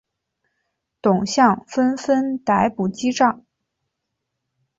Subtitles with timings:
[0.99, 3.45] 董相纷纷逮捕击杖。